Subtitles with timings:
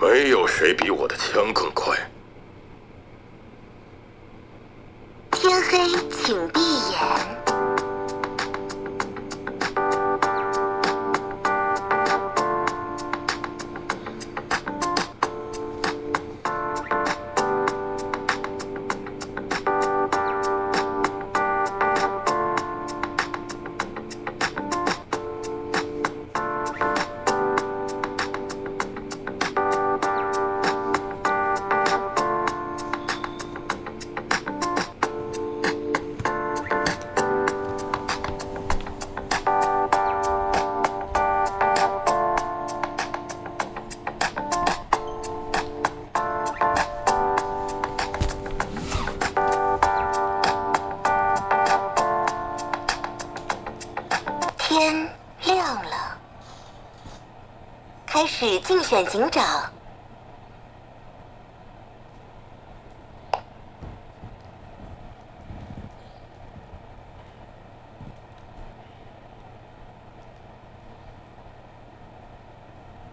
[0.00, 1.94] 没有谁比我的枪更快。
[5.32, 5.78] 天黑，
[6.10, 7.39] 请闭眼。
[58.90, 59.70] 选警长。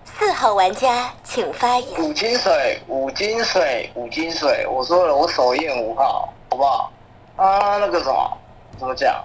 [0.04, 2.02] 四号玩家请发言。
[2.02, 4.66] 五金水，五金水，五金水。
[4.66, 6.92] 我说了，我手验五号，好不好？
[7.36, 8.38] 啊，那个什么，
[8.80, 9.24] 怎么讲？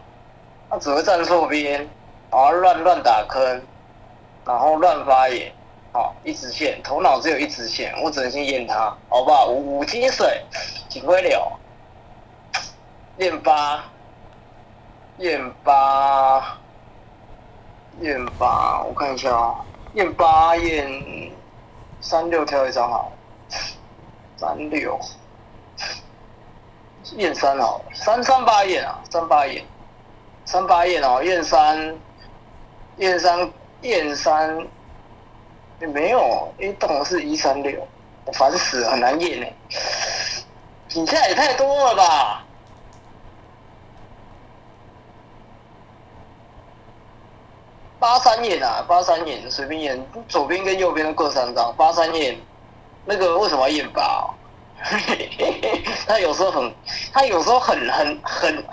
[0.69, 1.89] 他只会站错边，
[2.31, 3.63] 然后乱乱打坑，
[4.45, 5.51] 然后乱发言，
[5.93, 9.49] 好，一直线，头脑只有一直线，我只能先验它，好不好？
[9.49, 10.43] 五五金水，
[10.89, 11.53] 警徽流，
[13.19, 13.85] 验八，
[15.19, 16.59] 验八，
[18.01, 19.55] 验八，我看一下啊、
[19.93, 21.31] 验八验
[22.01, 23.13] 三六挑一张好，
[24.39, 24.99] 三六
[27.17, 29.63] 验三好，三三八验啊，三八验，
[30.47, 31.99] 三八验哦，验三
[32.97, 34.67] 验三验三
[35.83, 37.87] 也没有，因为动的是一三六，
[38.25, 39.53] 我烦死了，很难验哎，
[40.95, 42.45] 你现在也太多了吧？
[47.99, 52.39] 八三眼啊，八三眼随便验，左边跟右边都各三张，八三眼
[53.05, 54.31] 那个为什么要验八、哦？
[56.07, 56.73] 他有时候很，
[57.13, 58.65] 他有时候很很很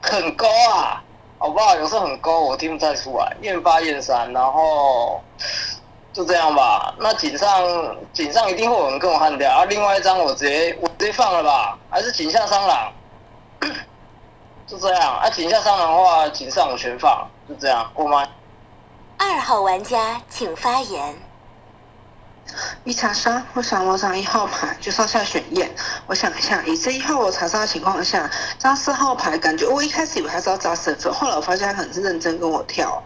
[0.00, 1.04] 很高啊，
[1.38, 1.76] 好不好？
[1.76, 3.36] 有时候很高，我听不太出来。
[3.42, 5.20] 验八验三，然后
[6.12, 6.94] 就这样吧。
[6.98, 9.64] 那井上井上一定会有人跟我焊掉啊。
[9.64, 12.92] 另外一张我直接我直接放了吧，还是井下三狼，
[14.66, 15.30] 就这样啊。
[15.30, 18.26] 井下三狼的话，井上我全放，就这样过吗？
[19.18, 21.29] 二号玩家请发言。
[22.84, 25.70] 一查杀，我想我张一号牌就上下选验。
[26.06, 33.02] 我想一下，以这一号我查杀的情况下，张四号牌感觉我一开始以为他是要扎身份，后来我发现他可能是认真跟我跳，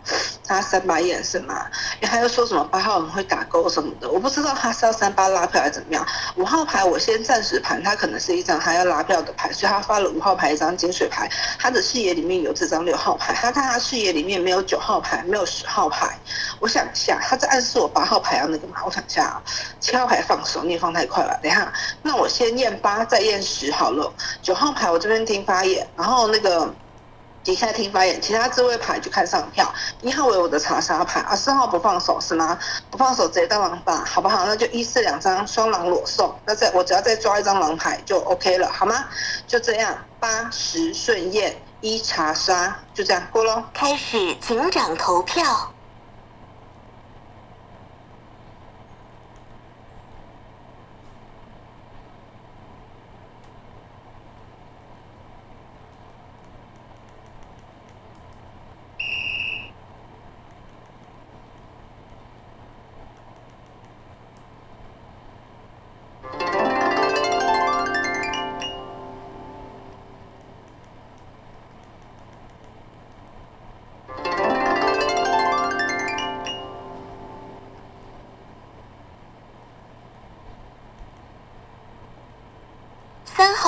[0.46, 1.66] 他三八验是吗？
[2.00, 6.06] 因为他又说什么八号我们会打勾什么的，我不知道他是要三八拉票还是怎么样。
[6.36, 16.18] 五号牌我先暂时盘，他可能是一张他要拉票的牌，所以他发了五号牌一张金水牌，他的视野里面有这张六号牌，他看他视野里面没有九号牌，没有十号牌。
[16.60, 18.82] 我想一下，他在暗示我八号牌要那个嘛？
[18.84, 19.33] 我想一下
[19.80, 21.38] 七号牌放手，你也放太快了。
[21.42, 21.72] 等一下，
[22.02, 24.12] 那我先验八，再验十好了。
[24.42, 26.72] 九号牌我这边听发言，然后那个
[27.42, 29.70] 底下听发言，其他这位牌就看上票。
[30.00, 32.58] 一号为我的查杀牌啊，四号不放手是吗？
[32.90, 34.46] 不放手直接当狼吧，好不好？
[34.46, 39.04] 那就一四两张双狼裸送，那再我只要再抓一张狼牌就 OK 了，好吗？
[39.46, 43.62] 就这样，八十顺验一查杀，就这样过喽。
[43.74, 45.73] 开始警长投票。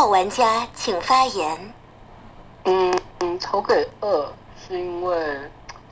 [0.09, 1.75] 玩家请发言。
[2.65, 5.39] 嗯嗯，投给二是因为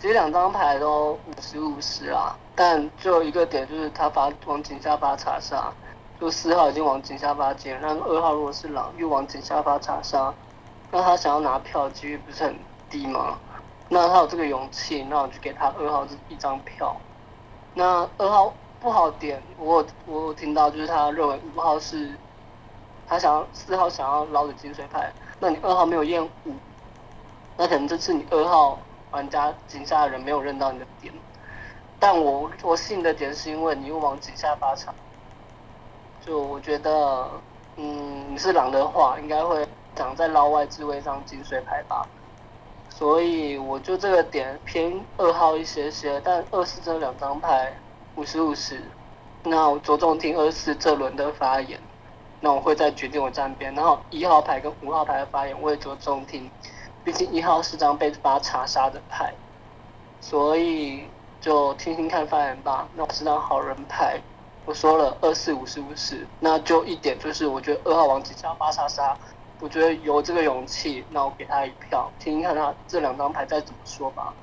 [0.01, 5.73] 其实两张牌都五十五十啊，但就有一个点就是他把往井下发查杀，
[6.21, 10.35] 就四号已经往井下发接，那二号如果是狼又往井下发查杀，
[10.91, 12.57] 那他想要拿票几率不是很
[12.91, 13.39] 低吗？
[13.89, 16.97] 那他有这个勇气，那我就给他二号这一张票。
[17.75, 22.11] 那二号不好点，我我听到就是他认为五号是
[23.06, 26.55] 他想要四号想要捞的金水牌，那你二号没有验五，
[27.56, 28.79] 那可能这次你二号
[29.11, 31.12] 玩家井下的人没有认到你的点，
[31.99, 34.93] 但我我信的点是因为你又往井下发查，
[36.25, 37.31] 就我觉得，
[37.77, 42.06] 嗯，你是狼的话，应该会长在捞外置位上金水牌吧。
[42.91, 47.73] 所以我就这个点偏二号一些些，但二四这两张牌
[48.15, 48.81] 五十五十，
[49.43, 51.81] 那我着重听二四这轮的发言，
[52.44, 53.75] 那我会再决定我站边。
[53.75, 56.50] 然后一号牌跟五号牌的发言我也着重听，
[57.02, 59.32] 毕竟一号是张被发查杀的牌，
[60.20, 61.08] 所以
[61.41, 62.87] 就听听看发言吧。
[62.94, 64.20] 那我是张好人牌，
[64.67, 69.17] 我说了二四五是不是，那就一点就是我觉得二号王几下八杀杀。
[69.61, 74.35] 我觉得有这个勇气，那我给他一票，听听看他这两张牌再怎么说吧。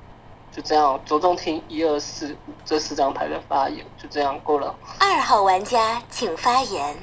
[0.50, 4.74] 就这样，着重听一二四五这四张牌的发言，就这样够了。
[4.98, 6.96] 二号玩家请发言。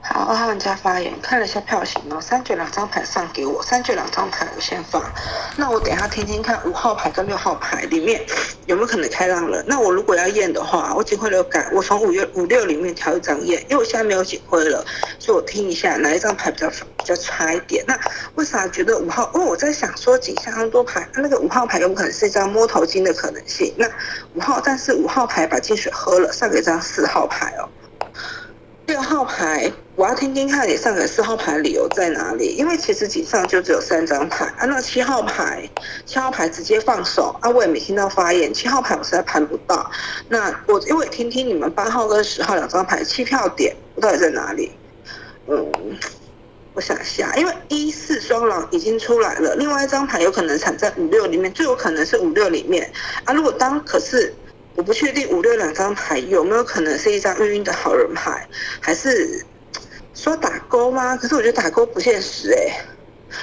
[0.00, 5.02] 好，二号玩家发言，看了一下票型哦，三卷两张牌上给我，三卷两张牌我先放。
[5.56, 8.24] 那我等一下听听看五号牌跟六号牌里面
[8.66, 9.62] 有没有可能开浪了。
[9.66, 14.82] 那我如果要验的话，我警徽流改，我从五月五六里面挑一张验，因为我现在没有警徽了，
[15.18, 17.84] 所以我听一下哪一张牌比较比较差一点。
[17.86, 17.98] 那
[18.36, 19.24] 为啥觉得五号？
[19.34, 23.74] 哦，我在想说警下很多牌，那个五号牌有可能是一张摸头巾的可能性。
[23.76, 23.86] 那
[24.34, 27.68] 五号，但是五号牌把金水喝了，上给一张四号牌哦。
[28.88, 32.54] 六号牌，我要听听看你上给四号牌理由在哪里？
[32.56, 34.64] 因为其实井上就只有三张牌啊。
[34.64, 35.68] 那七号牌，
[36.06, 38.52] 七号牌直接放手啊，我也没听到发言。
[38.52, 39.90] 七号牌我实在盘不到。
[40.30, 44.72] 那我因为听听你们八号跟十号两张牌弃票点到底在哪里？
[45.48, 45.70] 嗯，
[46.72, 52.90] 我想一下，因为一四双狼已经出来了，另外一张牌有可能产在五六里面，最有可能是五六里面
[53.24, 53.34] 啊。
[53.34, 54.34] 如果当可是。
[54.78, 58.46] 我不确定五六两张牌有没有可能是一张晕晕的好人牌，
[58.78, 59.44] 还是
[60.14, 61.16] 说打勾吗？
[61.16, 62.86] 可是我觉得打勾不现实哎，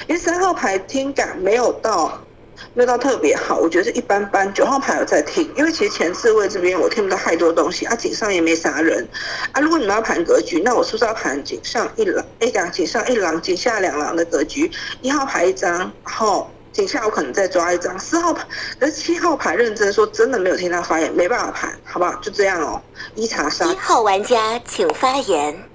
[0.08, 2.26] 因为三号牌听感没有到，
[2.74, 4.54] 没有到特别好，我觉得是一般般。
[4.54, 9.06] 九号牌有在听，因为其实前四位这边我听不到太多东西啊，井上也没啥人
[9.52, 9.60] 啊。
[9.60, 12.26] 如果你们要盘格局，那我是不是要盘井上一狼？
[12.40, 14.72] 哎，讲井上一狼，井下两狼的格局，
[15.02, 16.50] 一号牌一张，然后。
[16.76, 18.46] 井下我可能再抓一张四号牌，
[18.78, 22.14] 可是七号牌认真说真的没有听他发言，没办法盘，好不好？
[22.16, 22.82] 就这样哦。
[23.14, 23.66] 一查杀。
[23.72, 25.70] 一号玩家请发言。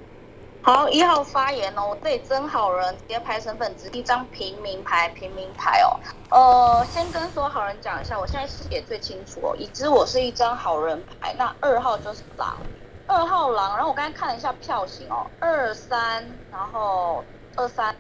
[0.61, 5.99] 好，一号发言哦，这里真好人，直接拍身份，只一张平民牌，平民牌哦。
[6.31, 12.59] 呃，先跟所有好人讲一下，我现在视野最清楚哦，已知我是一张好人牌，那二号就是狼，
[13.07, 17.25] 二号狼，然后我刚才看了一下票型哦，二三，然后
[17.57, 17.97] 二三。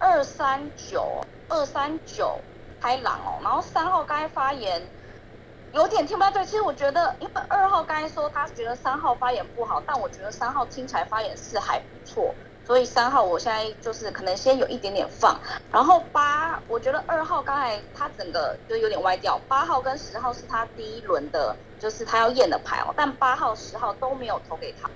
[0.00, 2.38] 二三九二三九
[2.80, 4.82] 开朗哦，然后三号刚才发言
[5.72, 6.42] 有点听不太对。
[6.46, 15.38] 其实我觉得，因为二号刚才说他觉得三号发言不好，但我觉得三号听起来发言是还不错，所以三号我现在就是可能先有一点点放。
[15.70, 19.38] 然后八，我觉得二号刚才他整个就有点歪掉。
[19.48, 24.90] 八号跟十号是他第一轮的，就是他要验的牌哦，但八号十号都没有投给他。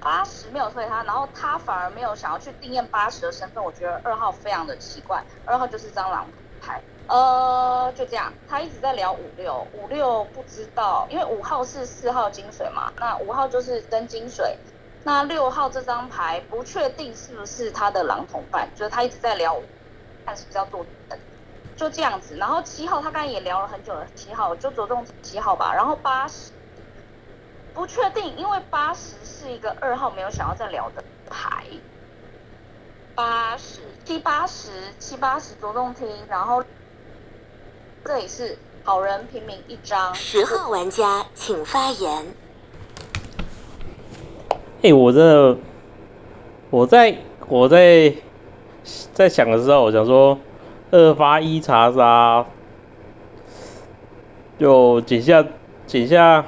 [0.00, 5.24] 八十没有退他，然后他反而没有想要去定验八十的身份，我觉得二号非常的奇怪。
[5.44, 14.58] 二号就是张狼牌，呃，就这样，他一直在聊五六，五六不知道，因为五号是四号金水嘛，那五号就是真金水，
[15.04, 19.54] 那六号这张牌不确定是不是他的狼同伴，就是他一直在聊，
[20.24, 20.86] 看是不是要做
[21.76, 22.36] 就这样子。
[22.36, 26.52] 然后七号他刚才也聊了很久了，七号就着重七号吧，然后八十。
[27.80, 31.64] 不确定，因为八十是一个二号没有想要再聊的牌。
[33.14, 34.68] 八十七八十
[34.98, 36.62] 七八十着重听，然后
[38.04, 40.14] 这里是好人平民一张。
[40.14, 42.26] 十号玩家请发言。
[44.82, 45.56] 哎，我这
[46.68, 47.16] 我在
[47.48, 48.12] 我在
[49.14, 50.38] 在想的时候，我想说
[50.90, 52.44] 二发一查杀，
[54.58, 55.46] 就几下
[55.86, 56.44] 几下。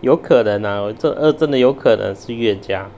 [0.00, 2.88] 有可能啊，这二真的有可能是岳家，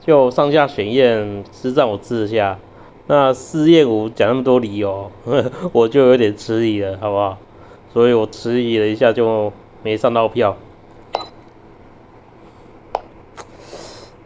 [0.00, 2.58] 就上下选验是让我治下，
[3.06, 5.10] 那四验五讲那么多理由，
[5.72, 7.38] 我就有点迟疑了，好不好？
[7.92, 9.52] 所以我迟疑了一下就
[9.82, 10.56] 没上到票。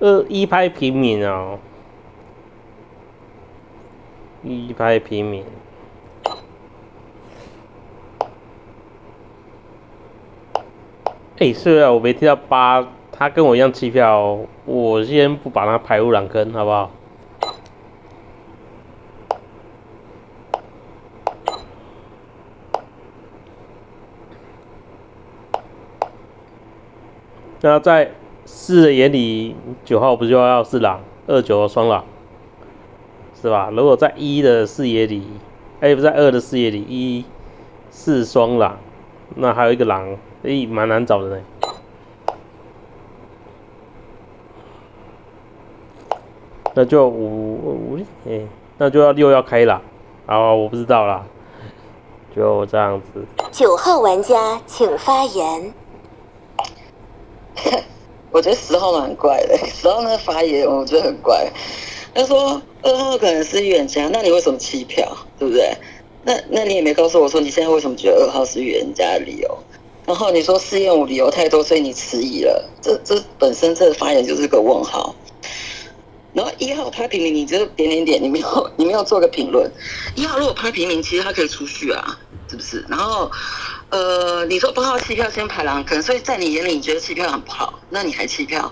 [0.00, 1.59] 二一拍平民啊，
[4.43, 5.45] 一拍平民。
[11.42, 16.90] 哎，是啊我没听到八，他跟我一样弃票，我先不把他排入两坑，好不好？
[27.61, 28.12] 那在
[28.44, 32.04] 四的眼里，九号不就要是狼，二九双狼，
[33.34, 33.68] 是吧？
[33.72, 35.26] 如果在一的视野里，
[35.80, 37.25] 哎，不在二的视野里，一
[37.90, 38.78] 四双狼，
[39.34, 41.40] 那还有一个狼，诶，蛮难找的呢。
[46.75, 48.46] 那就五五诶，
[48.78, 49.80] 那就要六要开了，
[50.26, 51.25] 啊，我不知道啦，
[52.34, 53.25] 就这样子。
[53.52, 55.75] 九号玩家请发言。
[58.32, 61.52] 我觉得十号蛮怪的，十号那个发言我觉得很怪。
[62.14, 65.06] 他说二号可能是预言家，那你为什么弃票？
[65.38, 65.76] 对不对？
[66.25, 69.58] 那那你也没告诉我说你现在为什么觉得二号是预言家的理由？
[70.12, 72.69] 然后你说试验五理由太多，所以你迟疑了。
[72.83, 75.16] 这这本身这个发言就是个问号。
[76.35, 79.73] 然后一号拍平民，你就点点点，你没有你没有做个评论。
[80.14, 82.85] 一号如果拍平民，其实他可以出去啊，是不是？
[82.90, 83.31] 然后
[83.88, 88.71] 呃，你说八号弃票先排狼，可能所以在你眼里你觉得弃票很不好，那你还弃票？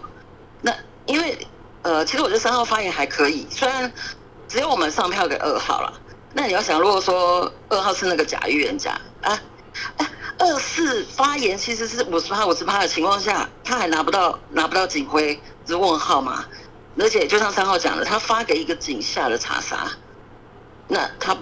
[0.60, 0.74] 那
[1.06, 1.38] 因为
[1.80, 3.90] 呃，其实我觉得三号发言还可以，虽然
[4.46, 5.90] 只有我们上票给二号了。
[6.34, 8.92] 那你要想，如果说二号是那个假预言家
[9.22, 9.42] 啊，
[10.40, 16.44] 二四发言其实是五十趴五十趴的情况下，他还拿不到拿不到警徽，是问号嘛？
[16.98, 19.90] 而且就像三号讲的，他发给一个警下的查杀，
[20.88, 21.36] 那他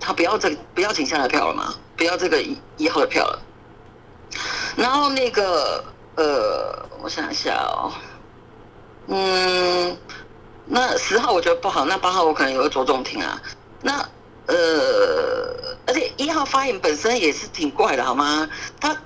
[0.00, 1.74] 他不要这不要警下的票了吗？
[1.96, 3.38] 不要这个一一号的票了。
[4.76, 5.84] 然后那个
[6.16, 7.92] 呃，我想一下哦，
[9.08, 9.96] 嗯，
[10.64, 13.40] 那十号我觉得不好，那八号我可能也会着重听啊。
[13.82, 14.08] 那
[14.46, 18.48] 呃，而且一号发言本身也是挺怪的，好吗？
[18.80, 18.96] 他。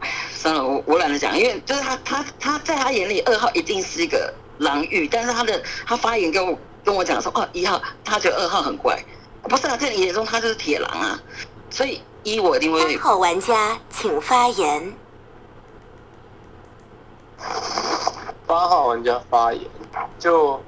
[0.00, 9.04] 哎算了，我我懒得讲，因为就是他他他在他眼里二号一定是一个狼域，但是他的他发言跟我跟我讲说，哦一号他觉得二号很怪，
[9.42, 11.20] 不是啊，在你眼中他就是铁狼啊，
[11.68, 12.80] 所以一我一定会。
[12.80, 14.94] 三号玩家请发言。
[18.46, 19.62] 八号玩家发言，
[20.18, 20.62] 就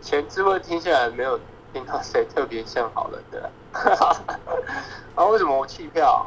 [0.00, 1.40] 前置位听下来没有
[1.72, 3.50] 听到谁特别像好人的，
[5.14, 6.26] 啊为什么我弃票？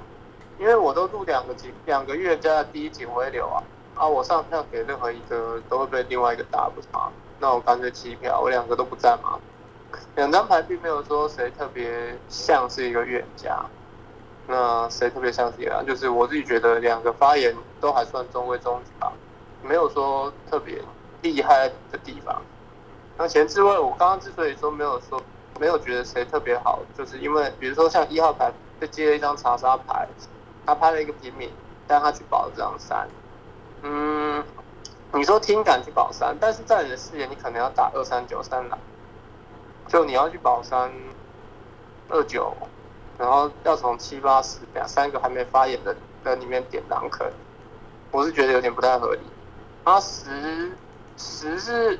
[0.60, 3.64] 因为我都录两个警两个月加第一警徽流啊，
[3.96, 7.10] 啊我上票给任何一个都会被另外一个打不差，
[7.40, 9.40] 那我干脆弃票，我两个都不占嘛。
[10.16, 13.66] 两张牌并没有说谁特别像是一个预言家，
[14.48, 15.84] 那谁特别像是啊？
[15.86, 19.12] 就是我自己觉得两个发言都还算中规中矩吧，
[19.64, 20.82] 没有说特别
[21.22, 22.42] 厉害的地方。
[23.18, 25.22] 那前置位我刚刚之所以说没有说
[25.60, 30.08] 没有觉得谁特别好，就是因为比如说像一号牌被接了一张查杀牌。
[30.66, 31.52] 他拍了一个平民，
[31.86, 33.06] 带他去保这张三。
[33.82, 34.42] 嗯，
[35.12, 38.80] 你说听感去保三，但是在你的视野，你可能要打二三九三狼，
[39.90, 40.90] 就你要去保三
[42.08, 42.56] 二九，
[43.18, 45.94] 然后要从七八十两三个还没发言的
[46.24, 47.30] 人里面点狼坑，
[48.12, 49.20] 我是觉得有点不太合理。
[49.84, 50.78] 他十
[51.18, 52.00] 十是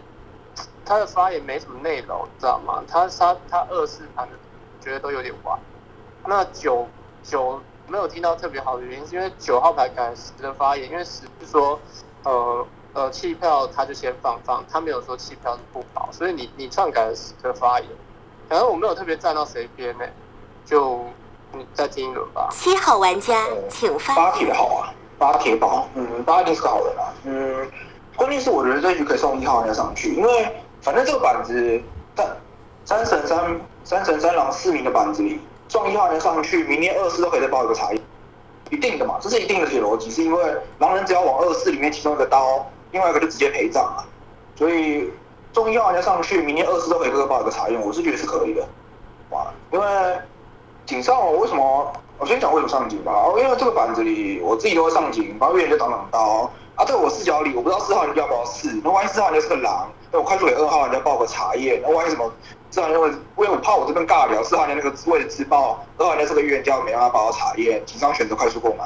[0.86, 2.84] 他的发言没什么内容，知道吗？
[2.88, 4.34] 他他他二四盘的
[4.82, 5.58] 觉得都有点晚。
[6.26, 6.88] 那九
[7.24, 7.62] 九。
[7.86, 11.78] 没有听到特别好的原因，是因为九号牌改十的发言，因为十是说，
[12.24, 17.90] 呃呃弃票他就先放放，他没有说弃票是不保，所以你你篡改了十的发言，
[18.48, 20.06] 反正我没有特别站到谁边呢，
[20.66, 21.06] 就
[21.52, 22.48] 你再听一轮吧。
[22.52, 27.70] 七号玩家请发八铁好啊，八铁宝，嗯，八一定是个好人啊，嗯，
[28.16, 31.82] 关键是我觉得这局可以送一号玩家上去，因为反正这个板子
[32.16, 32.38] 三
[32.86, 35.40] 三神三三神三狼四名的板子里。
[35.70, 38.00] 送一号人上去，明天二四都可以再报一个茶叶，
[38.70, 40.44] 一定的嘛，这是一定的逻辑，是因为
[40.78, 44.06] 狼人只要往二四里面其中一个刀，另外一个就直接陪葬了，
[44.56, 45.10] 所以
[45.52, 48.68] 中一号人家上去，明天二四都可以各个报一个茶叶，我是觉得是可以的，
[49.32, 49.88] 哇，因为
[50.86, 62.32] 井上我为什么，我先讲为什么上井吧，因为这个板子里我自己都会上井，然后别人就挡挡刀，啊，在我视角里，我不知道四号人要不要四，那万一四号人是个狼，那我快速给二号玩家报个茶叶，那万一什么？
[62.70, 68.86] 四号人因为我怕我这边尬聊，四号人那个为了自爆，二号人这个预言家没办法报查验，紧张选择快速购买，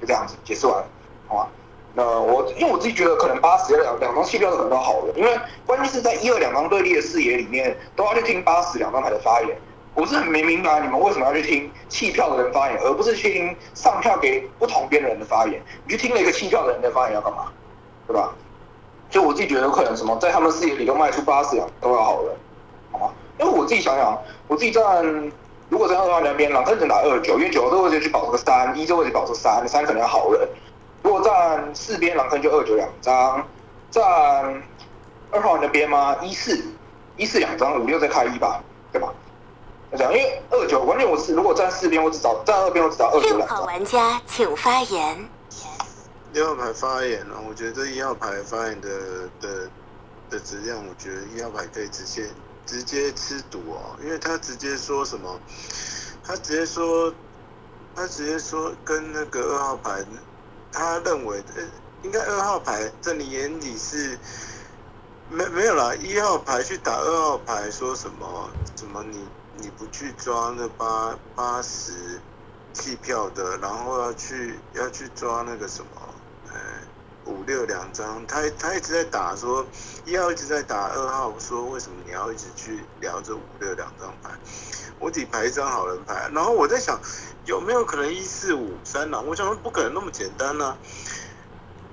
[0.00, 0.82] 就这样子解释完，
[1.28, 1.48] 好吗？
[1.92, 9.54] 那我因为我自己觉得可能八十两两张弃票可能都好了，因为关键是在一二两张对立的视野里面都要去听八十两张牌的发言，
[9.94, 17.52] 我是很没明白你们为什么要去听弃票的人发言，而不是去听上票给不同边的人的发言，你去听了一个弃票的人的发言要干嘛？
[18.06, 18.32] 对吧？
[19.12, 22.34] 就我自己觉得有可能什么在他们视野里都卖出八十两都要好了，
[22.90, 23.10] 好吗？
[23.38, 25.04] 因为我自己想想，我自己站，
[25.68, 30.48] 如果在二号那边，狼坑只拿二九，因为九这位置去保这个三，一这位置保这三，三可能要好人。
[31.02, 33.46] 如果站四边，狼坑就二九两张，
[33.90, 34.02] 站
[35.30, 36.16] 二号那边吗？
[36.22, 36.58] 一四
[37.18, 39.12] 一四两张，五六再开一吧，对吧？
[39.94, 43.48] 这样，因为二九，关键我是如果站四边，我只找站二边，我只找二九两张。
[43.48, 45.28] 号玩家请发言。
[46.32, 49.70] 六号牌发言啊，我觉得一号牌发言的的
[50.30, 52.28] 的质量，我觉得一号牌可以直接。
[52.64, 55.38] 直接吃毒哦，因为他直接说什么？
[56.22, 57.12] 他直接说
[57.92, 60.04] 他直接说跟那个二号牌，
[60.70, 61.62] 他认为呃，
[62.02, 64.16] 应该二号牌在你眼里是
[65.28, 72.20] 没没有啦，一号牌去打二号牌，说什么什么你你不去抓那八八十
[72.72, 76.01] 弃票的，然后要去要去抓那个什么，
[77.24, 79.66] 五六两张，他他一直在打说
[80.04, 84.30] 一号一直在打二号，说为什么你要一直去聊这五六两张牌？
[84.98, 87.00] 我底牌一张好人牌，然后我在想
[87.44, 89.26] 有没有可能一四五三狼？
[89.26, 90.78] 我想说不可能那么简单呢、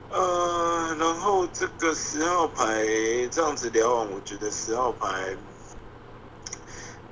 [0.09, 2.85] 呃，然后这个十号牌
[3.31, 5.37] 这样子聊完，我觉得十号牌，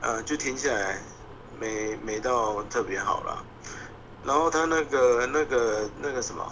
[0.01, 1.01] 呃，就听起来
[1.59, 3.43] 没没到特别好啦。
[4.23, 6.51] 然后他那个那个那个什么，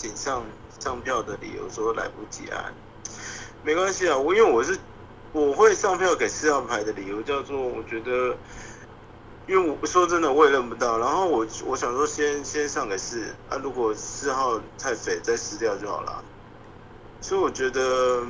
[0.00, 0.42] 呃，仅上
[0.78, 2.72] 上票的理由说来不及啊，
[3.62, 4.78] 没关系啊，我因为我是
[5.32, 8.36] 我会上票给四号牌的理由叫做我觉得。
[9.46, 10.96] 因为我说真的，我也认不到。
[10.98, 16.22] 然后我我想说先先上给四，啊，如果四号太肥再撕掉就好了。
[17.20, 18.24] 所以我觉得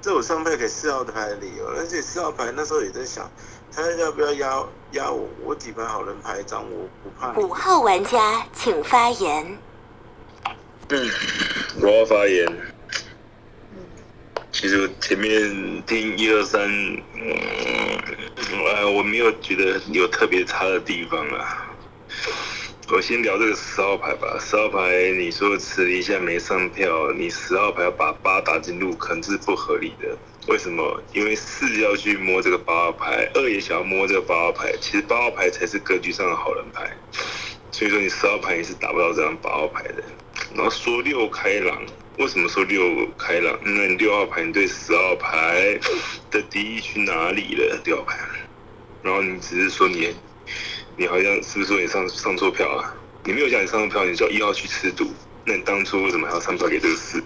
[0.00, 3.30] 这我上配给四号的牌的理由，而且四号牌那时候也在想，
[3.70, 5.28] 他要不要压压我？
[5.44, 7.38] 我底牌好人牌一张，我不怕。
[7.38, 9.58] 五号玩家请发言。
[10.88, 11.10] 嗯，
[11.80, 12.46] 我要发言。
[14.52, 17.02] 其实前面听一二三，嗯，
[18.64, 21.66] 呃，我没有觉得有特别差的地方啊。
[22.88, 24.38] 我先聊这个十号牌吧。
[24.40, 30.16] 十号牌，你说迟一下没上票，你十号牌要把八打进入坑是不合理的。
[30.46, 31.02] 为什么？
[31.12, 36.96] 因为四要去摸这个八号牌，二也想要摸这个八号牌，其实八号牌才是格局上的好人牌。
[37.72, 40.04] 所以说你十号牌也是打不到这张八号牌的。
[40.54, 41.84] 然后说六开朗，
[42.18, 43.58] 为什么说六开朗？
[43.64, 45.78] 因为你六号牌你对十号牌
[46.30, 47.80] 的敌意去哪里了？
[47.84, 48.18] 六号牌，
[49.02, 50.14] 然后你只是说你，
[50.96, 52.94] 你好像是不是说你上上错票啊？
[53.24, 55.12] 你没有讲你上错票，你叫一号去吃赌，
[55.44, 57.22] 那你当初为什么还要上票给这个四？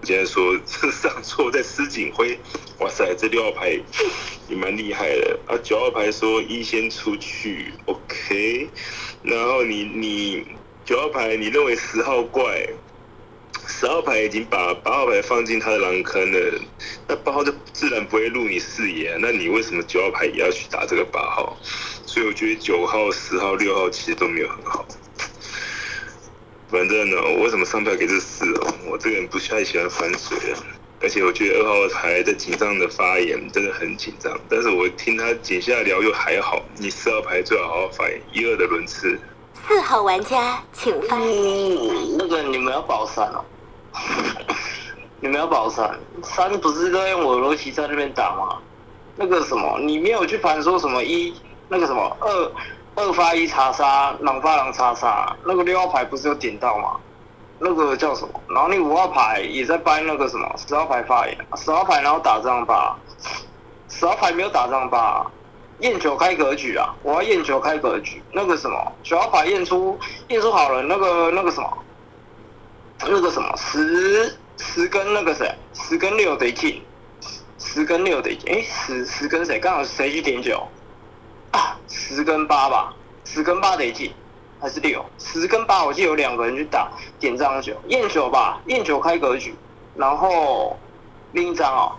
[0.00, 2.38] 我现在说是上错在施景辉，
[2.78, 3.70] 哇塞，这六号牌
[4.48, 5.56] 也蛮厉害的啊。
[5.62, 8.68] 九号牌说一先出去，OK，
[9.22, 10.46] 然后你你
[10.84, 12.68] 九号牌你认为十号怪，
[13.66, 16.60] 十号牌已经把八号牌放进他的狼坑了，
[17.08, 21.56] 那八号就自然不会入你视野、那你为什么九号牌也要去打这个八号？
[22.04, 24.86] 所以我觉得九号、十号、六号其实都没有很好。
[26.68, 28.74] 反正呢，我为什么上票给这四哦？
[28.86, 30.58] 我这个人不太喜欢反水的，
[31.00, 36.62] 而且我觉得二号牌在紧张的发言真的很紧张，但是我听他紧下聊又还好。
[36.76, 39.18] 你四号牌最好好好发言，一二的轮次。
[39.66, 42.16] 四号玩家请发言。
[42.18, 43.44] 那个你们要保三哦，
[45.20, 48.58] 你们要保三，三不是在用我逻辑在那边打吗？
[49.16, 51.34] 那个什么，你没有去盘说什么一
[51.68, 52.52] 那个什么二
[52.96, 56.96] 二发一查杀，狼发狼查杀，那个六号牌不是有点到吗？
[57.58, 58.40] 那个叫什么？
[58.48, 62.96] 然后你五号牌也在掰那个什么十号牌发言，十号牌然后打这样吧，
[63.88, 65.30] 十号牌没有打这样吧？
[65.80, 66.94] 验球开格局啊！
[67.02, 68.22] 我要验球开格局。
[68.32, 71.78] 那个什么，九号牌验出验出好了，那个那个什么，
[73.00, 76.82] 那个什么十十跟那个谁，十跟六得进，
[77.58, 78.54] 十跟六得进。
[78.54, 79.58] 诶，十十跟谁？
[79.58, 80.66] 刚好谁去点九？
[81.50, 84.12] 啊，十跟八吧，十跟八得进，
[84.60, 85.04] 还是六？
[85.18, 89.54] 十跟八，我记得有两个人去打点这张九，验九吧，验九开格局。
[89.96, 90.76] 然后
[91.32, 91.92] 另一张哦，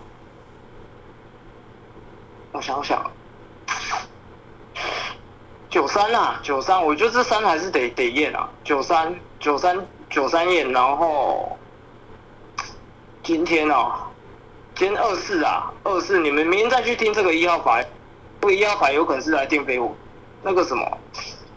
[2.54, 3.12] 我想想。
[5.70, 11.58] 九三啊，九三，我觉得这三还是得得验啊，九三九三九三验，然后
[13.22, 13.92] 今天哦，
[14.74, 17.86] 今天二四啊，二四，你们明天再去听这个一号牌，
[18.40, 19.94] 这个一号牌有可能是来定飞我
[20.44, 20.98] 那个什么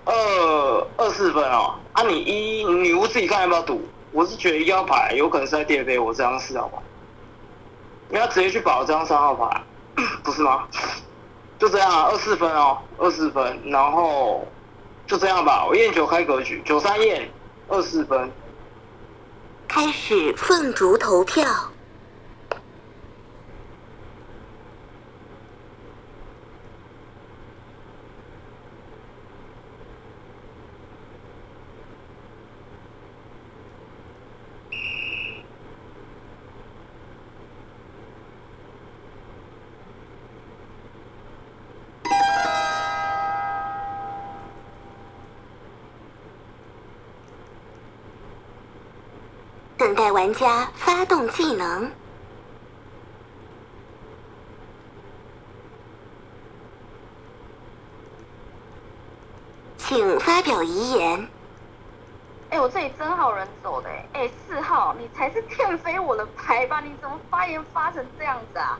[0.05, 6.79] 二二四分哦，啊你一女巫自己看要不要赌，我是觉得一号牌有可能是在垫飞我这张四号牌，
[8.09, 9.63] 你要直接去保这张三号牌，
[10.25, 10.67] 不是吗？
[11.59, 14.47] 就这样啊，二四分哦，二四分，然后
[15.07, 15.67] 就这样吧。
[15.67, 17.29] 我验球开格局，九三验
[17.69, 18.31] 二四分。
[19.67, 21.45] 开始凤竹投票。
[49.89, 51.91] 等待玩家发动技能。
[59.79, 61.27] 请发表遗言。
[62.51, 66.83] 哎，我这里真好人走的哎，哎，四号，你才是骗飞我的牌吧？
[66.83, 68.79] 你怎么发言发成这样子啊？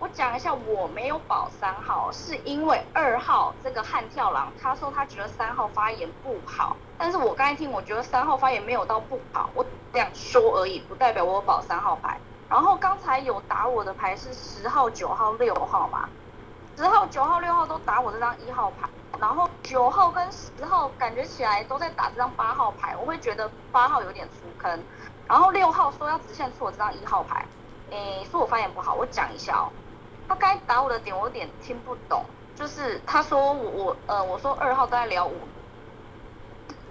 [0.00, 12.18] 我讲一下，我没有保三号，是因为二号这个悍跳狼，他说他觉得三号发言不好，但是我刚才听，我觉得三号发言没有到不好，我这样说而已，不代表我保三号牌。
[12.48, 16.08] 然后刚才有打我的牌是十号、九号、六号嘛，
[16.76, 18.88] 十号、九号、六号都打我这张一号牌，
[19.20, 24.82] 然后九号跟十号感觉起来都在打这张八号牌，我会觉得八号有点出坑，
[25.26, 27.44] 然后六号说要直线出我这张一号牌，
[27.90, 29.68] 诶，说我发言不好，我讲一下哦。
[30.26, 32.24] 他该打我的点，我有点听不懂。
[32.54, 35.32] 就是他说我我呃，我说二号都在聊我，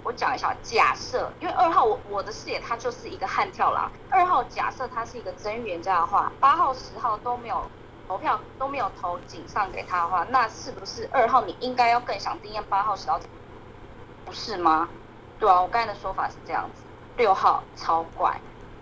[0.03, 7.61] 我讲一下，假设因为二号我我的视野他就是一个悍跳狼，二号假设他是一个真预言家的话，八号十号都没有
[8.07, 13.19] 投票都没有投井上给他的话，那是不是二号你应该要更想经验八号十号，
[14.25, 14.87] 不是吗？
[15.39, 16.83] 对啊，我刚才的说法是这样子。
[17.17, 18.39] 六号超怪，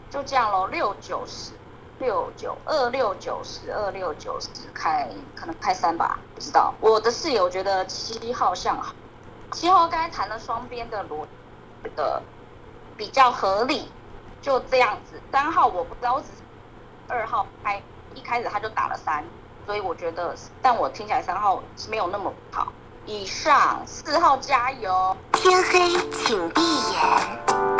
[0.09, 1.51] 就这样喽，六九十。
[1.97, 6.73] 六九二六九十二六九十开可能开三吧，不知道。
[6.81, 8.93] 我的室友觉得七号像好，
[9.51, 11.25] 七号刚才谈了双边的逻
[11.83, 12.21] 辑的
[12.97, 13.91] 比较合理，
[14.41, 15.21] 就这样子。
[15.31, 16.43] 三号我不知道，我只是
[17.07, 17.81] 二号开
[18.13, 19.23] 一开始他就打了三，
[19.65, 22.71] 所以我觉得，但我听起来三号是没有那么好。
[23.05, 25.15] 以上四号加油。
[25.33, 27.74] 天黑请闭眼。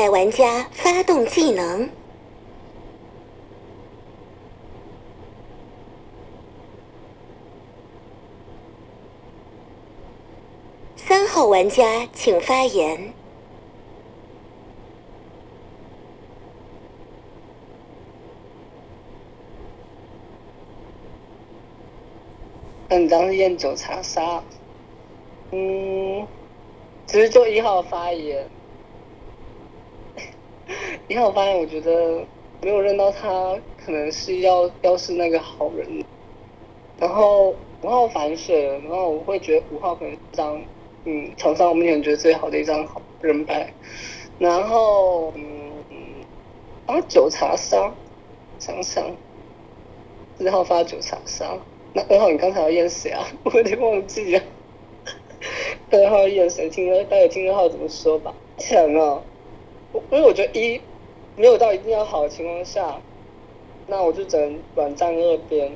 [0.00, 1.90] 待玩家发动技能。
[10.96, 13.12] 三号玩家请发言。
[22.88, 24.42] 很当烟酒茶杀。
[25.50, 26.26] 嗯，
[27.06, 28.59] 只是就一号发言。
[31.10, 32.24] 一号发现，我觉得
[32.62, 36.04] 没有认到他，可能是要要是那个好人。
[37.00, 40.62] 然后五号反水，然后我会觉得五号可能一张，
[41.04, 43.74] 嗯，场上我目前觉得最好的一张好人牌。
[44.38, 46.22] 然后，嗯，
[46.86, 47.92] 啊九茶杀，
[48.60, 49.04] 想想，
[50.38, 51.58] 四号发九茶杀，
[51.92, 53.26] 那二号你刚才要验谁啊？
[53.42, 54.42] 我有点忘记了。
[55.90, 56.70] 二号验谁？
[56.70, 58.32] 听待会听二号怎么说吧。
[58.58, 59.20] 强啊！
[59.92, 60.80] 因为我觉得一
[61.36, 63.00] 没有到一定要好的情况下，
[63.86, 65.72] 那我就只能软站二边。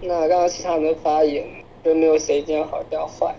[0.00, 1.46] 那刚刚其他人的发言，
[1.82, 3.34] 就没有谁一定要好，一定要坏。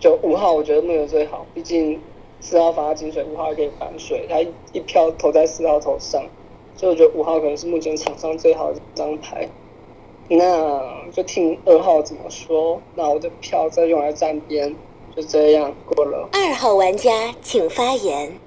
[0.00, 2.00] 就五号，我觉得没有最好，毕竟
[2.40, 4.40] 四号发金水，五号可以反水，他
[4.72, 6.24] 一票投在四号头上，
[6.76, 9.48] 所以我觉得五号可能是目前场上最好的一张牌。
[10.28, 14.76] 那就听二号怎么说，那我的票再用来站边，
[15.16, 16.28] 就这样过了。
[16.32, 18.38] 二号玩家请发言。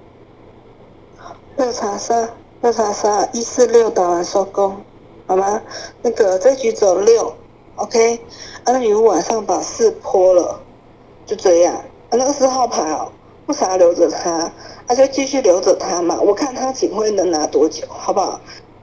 [1.58, 2.30] 热茶杀，
[2.62, 4.78] 热茶沙，一四六打完收工，
[5.28, 5.62] 好吗？
[6.02, 7.34] 那个这局走六
[7.76, 8.16] ，OK。
[8.64, 10.60] 啊，那你们晚上把四泼了，
[11.26, 11.76] 就这样。
[11.76, 13.12] 啊，那个四号牌哦，
[13.48, 14.52] 为啥留着他？
[14.88, 16.20] 那就继续留着他嘛。
[16.22, 18.40] 我看他警徽能拿多久，好不好？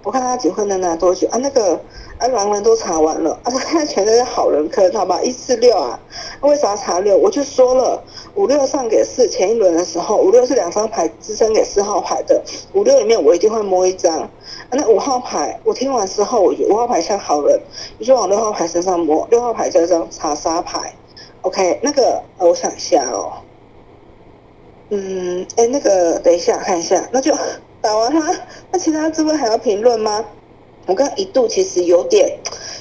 [0.08, 1.36] 我看他结婚能拿多久啊？
[1.36, 1.78] 那个。
[2.18, 5.20] 啊，狼人都查完了，啊，他全都是好人坑，好吧？
[5.22, 6.00] 一四六啊，
[6.40, 7.16] 为啥查六？
[7.16, 8.02] 我就说了，
[8.34, 12.42] 五六上给四，前一轮的时候，五六是两张牌支撑给四号牌的，
[12.72, 14.28] 五六里面我一定会摸一张。
[14.72, 17.60] 那五号牌，我听完之后，我觉得五号牌像好人，
[17.98, 20.92] 你就往六号牌身上摸，六号牌这张查杀牌
[21.42, 21.78] ，OK？
[21.84, 23.30] 那个，我想一下哦，
[24.88, 27.32] 嗯，哎，那个，等一下看一下，那就
[27.80, 28.34] 打完他，
[28.72, 30.24] 那其他这位还要评论吗？
[30.86, 32.38] 我刚一度其实有点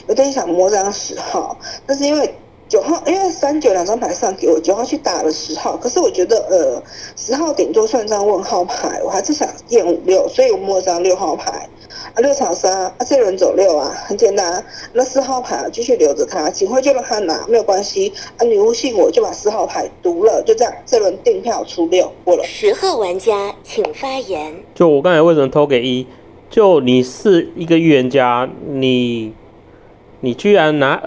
[0.08, 2.34] 有点想摸张十号，但是因为
[2.70, 6.84] 九号，因为三九两张牌上给我九号去打了十号，可是我觉得呃
[7.16, 11.70] 十号顶多算张问号牌，我还是想验五六，所以我摸张六号牌，
[12.14, 22.44] 啊六场三，啊这轮走六啊，很简单，那四号牌啊继续留着它，警徽就让他拿，没有关系，啊女巫信我就把四号牌读了，就这样，这轮定票出六过了。
[22.44, 24.64] 十号玩家请发言。
[24.74, 26.08] 就我刚才为什么投给一？
[26.50, 29.34] 就你是一个预言家，你
[30.22, 31.04] 你居然拿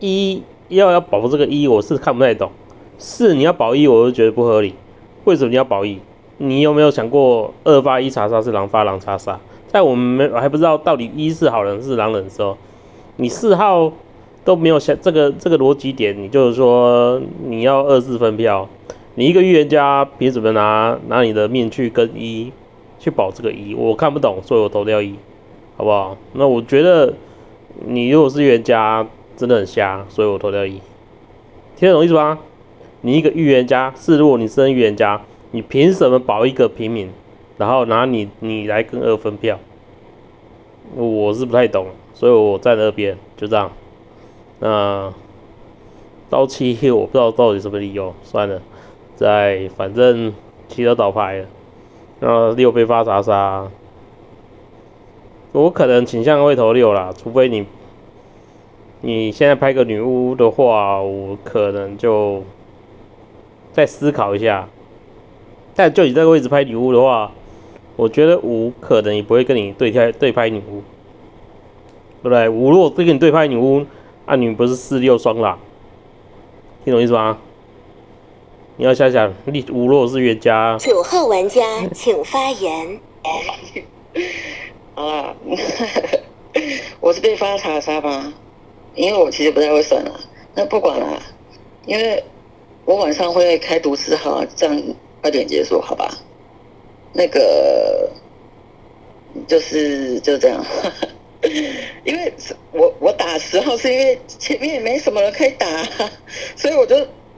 [0.00, 2.50] 一要要保这个一，我是看不太懂。
[2.98, 4.74] 四你要保一，我就觉得不合理。
[5.24, 6.00] 为什么你要保一？
[6.38, 9.38] 你有没有想过二发一查杀是狼发狼查杀？
[9.72, 12.58] 在我们没我还不知道到底一是好人是狼人的时候，
[13.16, 13.92] 你四号
[14.44, 18.68] 都没有想这个这个逻辑点，你就是说你要二四分票，
[19.14, 22.52] 你一个预言家凭什么拿拿你的命去跟一
[22.98, 23.74] 去保这个一？
[23.74, 25.14] 我看不懂，所以我投掉一，
[25.78, 26.18] 好不好？
[26.34, 27.14] 那我觉得
[27.86, 29.06] 你如果是预言家，
[29.36, 30.80] 真的很瞎，所以我投掉一。
[31.76, 32.38] 听得懂意思吗？
[33.00, 37.08] 你一个预言家，是如果你是预言家，你凭什么保一个平民，
[37.62, 39.56] 然后拿你你来跟二分票？
[40.96, 43.70] 我是不太懂，所以我在那边就这样。
[44.58, 45.14] 那
[46.28, 48.60] 刀七我不知道到底什么理由，算了，
[49.14, 50.34] 在反正
[50.66, 51.46] 七都倒牌了，
[52.18, 53.70] 然后六被发查杀，
[55.52, 57.64] 我可能倾向会投六啦，除非你
[59.02, 62.42] 你现在拍个女巫的话，我可能就
[63.70, 64.68] 再思考一下。
[65.74, 67.32] 但就你这个位置拍女巫的话，
[67.96, 70.82] 我觉得五可能也不会跟你对拍对拍女巫，
[72.22, 72.48] 对不对？
[72.48, 73.84] 五如果跟你对拍女巫，
[74.26, 75.58] 那你不是四六双啦？
[76.84, 77.38] 听懂意思吗？
[78.76, 81.60] 你要想想，你五如果是冤家，九号玩家
[81.94, 82.98] 请发言。
[84.94, 85.34] 好 啦，
[87.00, 88.32] 我是被发查杀吗？
[88.94, 90.12] 因为我其实不太会算啊，
[90.54, 91.18] 那不管啦，
[91.86, 92.24] 因为
[92.84, 94.82] 我晚上会开读四号，这样
[95.20, 96.08] 快点结束好吧？
[97.12, 98.10] 那个
[99.46, 100.64] 就是就这样，
[102.04, 102.32] 因为
[102.72, 105.66] 我我打十号是因为前面也没什么人可以打，
[106.56, 106.96] 所以我就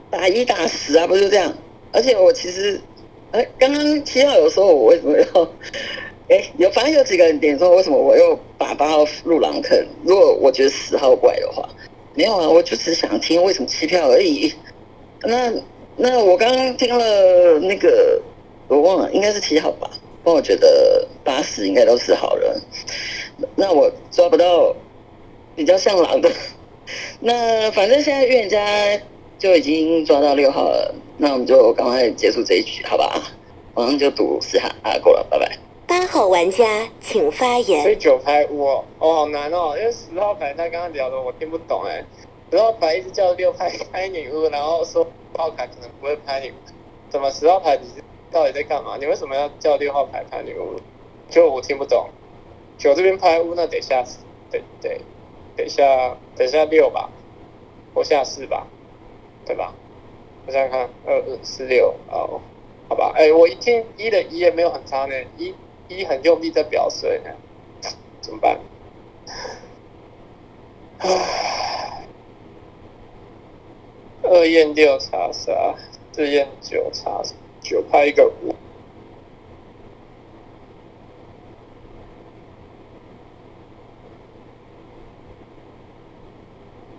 [0.09, 1.53] 打一打十啊，不是这样。
[1.91, 2.79] 而且我其实，
[3.31, 5.49] 哎，刚刚七号有说我为什么要，
[6.29, 11.67] 哎，有反正有几个人点说为什么我又把八号入狼坑，如果我觉得十号怪的话，
[12.13, 14.53] 没有啊，我就只是想听为什么弃票而已。
[15.21, 15.53] 那
[15.95, 18.21] 那我刚刚听了那个。
[18.67, 19.89] 我忘了，应该是七号吧。
[20.23, 22.59] 但我觉得八十应该都是好人。
[23.55, 24.75] 那我抓不到
[25.55, 26.31] 比较像狼的。
[27.19, 28.99] 那反正现在预言家
[29.37, 30.93] 就已经抓到六号了。
[31.17, 33.21] 那我们就赶快结束这一局，好吧？
[33.75, 35.57] 马上就赌四号啊，够了，拜拜。
[35.87, 37.83] 八号玩家请发言。
[37.83, 42.03] 所以九牌五哦，哦好难哦，因为十号牌他刚刚聊的我听不懂哎。
[42.51, 46.55] 十号牌一直叫六牌拍女巫，然后说八号牌可能不会拍女巫，
[47.09, 48.03] 怎么十号牌你是？
[48.31, 48.97] 到底在干嘛？
[48.97, 50.79] 你为什么要叫六号牌拍女巫？
[51.29, 52.09] 就我听不懂。
[52.77, 54.03] 九这边拍屋，那得下，
[54.51, 54.99] 得得
[55.55, 57.09] 得下，得下六吧，
[57.93, 58.67] 我下四吧，
[59.45, 59.73] 对吧？
[60.45, 62.41] 我想想看，二二四六，哦，
[62.89, 63.13] 好吧。
[63.15, 65.55] 哎，我一听一的一也没有很差呢，一
[65.87, 67.21] 一很用力在表水，
[68.21, 68.59] 怎么办？
[74.21, 75.75] 二验六查杀，
[76.11, 77.33] 四验九查杀。
[77.67, 78.53] 就拍一个五，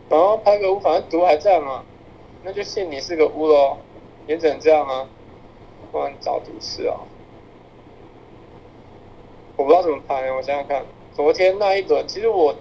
[0.08, 1.84] 然后拍个五，反正毒还在嘛，
[2.42, 3.78] 那就信你是个巫喽，
[4.26, 5.08] 也只能这样啊，
[5.92, 6.98] 不然找毒吃啊。
[9.56, 12.56] 我不知道怎么拍，我想想看，昨天那一轮，其实我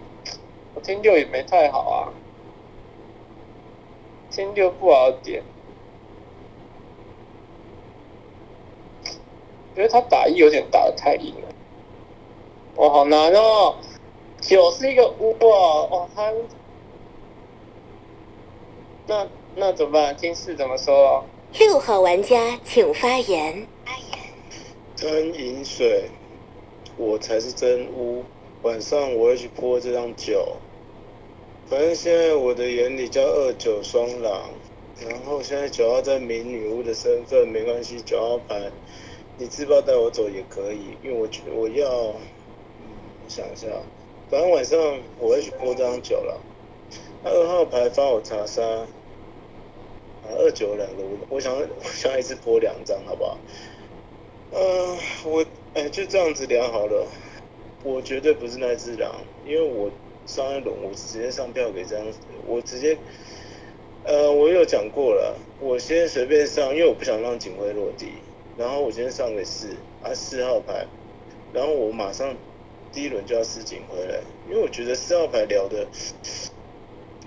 [0.76, 2.14] 我听六也没太好啊，
[4.30, 5.42] 听六不好点。
[9.76, 11.48] 觉得他打一有点打的太硬了，
[12.78, 13.76] 哇，好难哦！
[14.40, 16.32] 九是一个巫啊，哇，他
[19.08, 20.16] 那那怎么办？
[20.16, 21.26] 金四怎么说？
[21.60, 23.68] 六号玩家请发言。
[24.96, 26.10] 真饮水，
[26.96, 28.24] 我才是真巫。
[28.62, 30.56] 晚上我会去泼这张酒。
[31.68, 34.50] 反正现在我的眼里叫二九双狼，
[35.08, 38.72] 然后现在九号在民女巫的身份，没关系，九号牌。
[39.38, 41.88] 你自爆带我走也可以，因为我觉得我要，
[42.80, 42.88] 嗯，
[43.24, 43.68] 我想一下，
[44.30, 44.80] 反正晚上
[45.20, 46.42] 我会去泼这张酒了。
[47.24, 48.88] 二号牌发我查杀，啊，
[50.38, 53.38] 二九两个，我想我想一次泼两张，好不好？
[54.54, 57.06] 嗯，我哎就这样子量好了，
[57.84, 59.92] 我绝对不是那只狼，因为我
[60.26, 62.98] 上一轮我直接上票给这样子，我直接
[64.06, 68.14] 呃，我有讲过了，我先随便上，因为我不想让警徽落地，
[68.58, 70.86] 然后我先上个四啊四号牌，
[71.54, 72.36] 然后我马上
[72.92, 75.88] 第一轮就要撕警回来，因为我觉得四号牌聊的，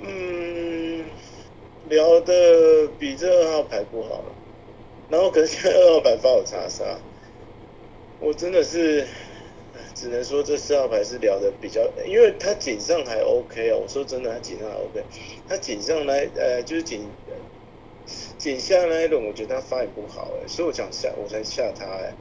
[0.00, 1.04] 嗯，
[1.88, 4.34] 聊的比这二号牌不好了，
[5.08, 6.84] 然后可是现在二号牌发我查杀，
[8.20, 9.06] 我真的是。
[9.94, 13.76] 只能说这四号牌是聊的比较，因为他井上还 OK 啊。
[13.76, 15.04] 我说真的，他井上还 OK。
[15.48, 17.04] 他井上来，呃，就是井
[18.48, 22.14] 井下那一轮，我觉得他发言不好哎，所以我想下，我才下他哎。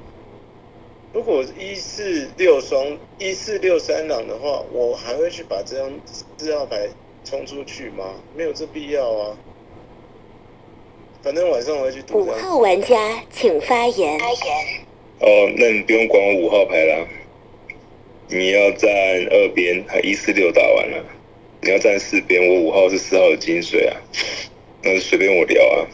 [1.13, 5.89] 如果一四六双一四六三郎的话，我还会去把这张
[6.37, 6.89] 四号牌
[7.23, 8.15] 冲出去吗？
[8.35, 9.37] 没有这必要啊。
[11.23, 12.19] 反正晚上我会去赌。
[12.19, 14.19] 五号玩家请发言。
[14.19, 14.37] 发言。
[15.21, 17.07] 哦，那你不用管我五号牌啦。
[18.27, 18.91] 你要站
[19.31, 21.05] 二边，还一四六打完了。
[21.61, 23.95] 你要站四边，我五号是四号的金水啊，
[24.83, 25.87] 那就随便我聊啊，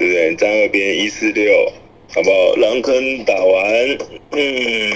[0.00, 0.34] 对不对？
[0.34, 1.70] 站二边一四六，
[2.08, 2.54] 好不好？
[2.56, 3.98] 狼坑打完，
[4.30, 4.92] 嗯，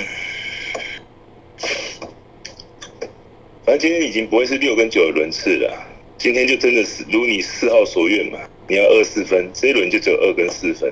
[3.67, 5.87] 反正今天已经不会是六跟九的轮次了，
[6.17, 10.91] 今天就真的是如你四号所愿嘛，你要二四分，这一轮就只有二跟四分，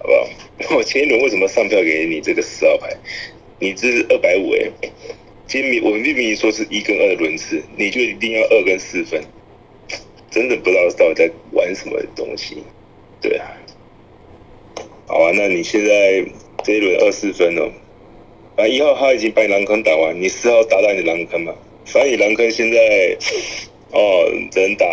[0.00, 0.28] 好不好？
[0.78, 2.92] 我前一轮为什么上票给你这个四号牌？
[3.60, 4.68] 你这是二百五哎，
[5.46, 9.22] 今明我们明明说是一跟二的轮次，你就一定要二跟四分，
[10.28, 12.64] 真的不知道到底在玩什么东西，
[13.22, 13.56] 对啊，
[15.06, 16.24] 好啊，那你现在
[16.64, 17.70] 这一轮二四分哦，
[18.56, 21.54] 啊一号他已经把你狼坑打完，你四号打到你的狼坑嘛，
[21.86, 23.16] 反正你狼坑现在
[23.92, 24.86] 哦只能打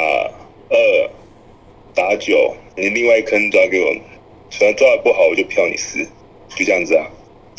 [0.69, 1.09] 二
[1.95, 3.93] 打九，你另外一坑抓给我，
[4.51, 6.05] 反正抓的不好我就票你四，
[6.55, 7.07] 就这样子啊。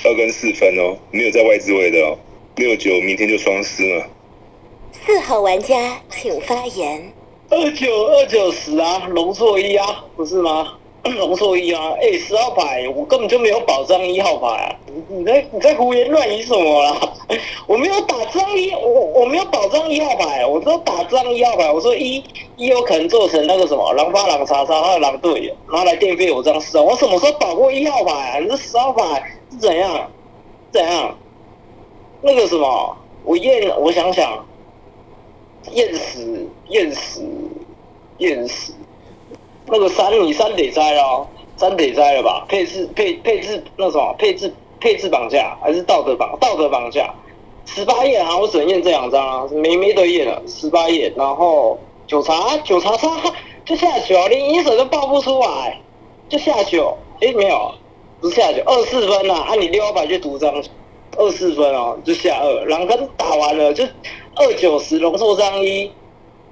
[0.02, 2.16] 二跟四分哦，没有在外置位的哦。
[2.56, 4.08] 六九明天就双四了。
[5.04, 7.12] 四号玩家请发言。
[7.50, 10.74] 二九二九十啊，龙错一啊，不是吗？
[11.02, 14.76] 龙错一啊，哎，十号牌我根本就没有保障一号牌啊！
[14.86, 17.12] 你你在你在胡言乱语什么啦？
[17.66, 18.88] 我没有打张一，我
[19.20, 21.72] 我没有保障一号牌，我只有打张一号牌。
[21.72, 22.22] 我说一
[22.56, 26.84] 一有可能做成那个什么狼八狼叉叉，还有狼队，然后来电费我这样四号。
[26.84, 28.38] 我什么时候保过一号牌啊？
[28.38, 30.08] 你这十号牌是怎样？
[30.70, 31.16] 怎样？
[32.22, 34.44] 那个什么，我验，我想想，
[35.72, 37.22] 验死，验死，
[38.18, 38.72] 验死。
[39.66, 42.44] 那个三，你三得摘了，三得摘了吧？
[42.48, 44.12] 配置配配置那什么？
[44.18, 47.14] 配置配置绑架还是道德绑道德绑架？
[47.66, 50.42] 十八页啊，我只能验这两张啊，没没得验了。
[50.46, 53.08] 十八页，然后九查九查杀
[53.64, 55.80] 就下九，连一手都报不出来，
[56.28, 56.96] 就下九。
[57.20, 57.72] 哎，没有。
[58.20, 60.52] 不是下九二四分呐，按你六百去读张，
[61.16, 62.64] 二四分哦，就下二。
[62.66, 63.84] 狼坑打完了就
[64.36, 65.90] 二九十龙寿张一，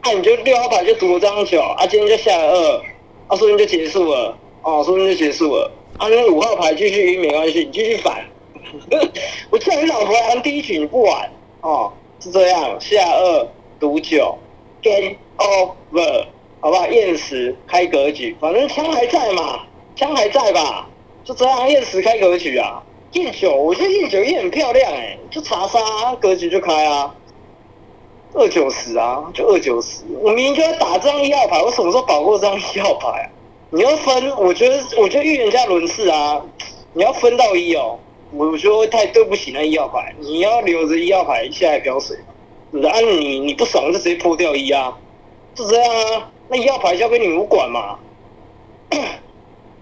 [0.02, 2.82] 按你就六号牌就读张九，啊，今天就下二，
[3.28, 5.70] 啊，说明就结束了，哦，说明就结束了。
[5.98, 8.24] 啊，那五号牌继续晕没关系，你继续反。
[9.50, 11.30] 我叫你老婆玩第一局你不玩，
[11.62, 13.48] 哦，是这样，下二
[13.80, 14.36] 读九
[14.82, 16.26] ，game over，
[16.60, 16.86] 好不好？
[16.88, 19.60] 验十开格局，反正枪还在嘛，
[19.96, 20.88] 枪还在吧。
[21.24, 25.78] 就这样，验十开格局啊，验九，我觉得验九也很漂亮哎，就查杀
[26.20, 27.14] 格局就开啊，
[28.34, 33.26] 二九十啊，就二九十，我明明就在打这张一号牌，我什么时候保过这张一号牌啊？
[33.70, 36.42] 你要分，我觉得，我觉得预言家轮次啊，
[36.92, 37.98] 你要分到一哦，
[38.32, 42.16] 我觉得太对不起那一号牌，你要留着一号牌下来飙水，
[42.92, 44.96] 按你你不爽就直接破掉一啊，
[45.54, 47.98] 是这样啊，那一号牌交给你们管嘛。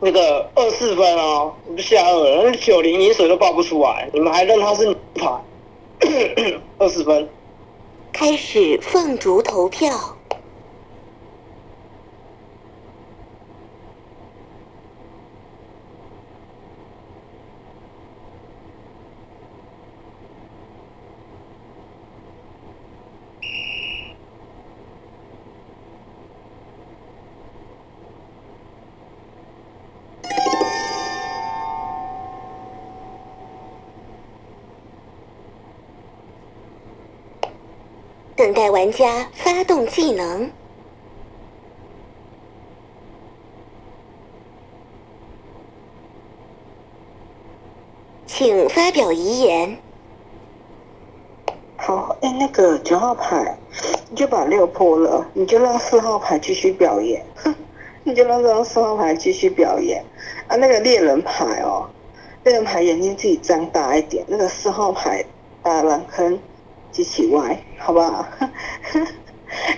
[0.00, 2.42] 那个二四分哦，我就下二了。
[2.44, 5.42] 那九零饮水都爆不出来，你们还认他是牌？
[6.78, 7.28] 二四分。
[8.12, 10.15] 开始凤竹投票。
[38.46, 40.52] 等待玩家发动技能，
[48.24, 49.76] 请发表遗言。
[51.76, 53.58] 好，哎，那个九号牌，
[54.10, 57.26] 你就把六破了，你就让四号牌继续表演。
[57.34, 57.52] 哼，
[58.04, 60.04] 你就让这张四号牌继续表演。
[60.46, 61.90] 啊，那个猎人牌哦，
[62.44, 64.24] 猎人牌眼睛自己张大一点。
[64.28, 65.24] 那个四号牌
[65.64, 66.38] 打蓝坑。
[66.96, 68.26] 机器歪，好不好？